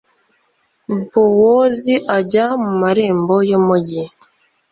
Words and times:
bowozi 1.13 1.93
ajya 2.17 2.45
mu 2.63 2.71
marembo 2.81 3.35
y'umugi 3.49 4.03